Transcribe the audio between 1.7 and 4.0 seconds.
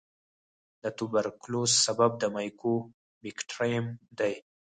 سبب مایکوبیکټریم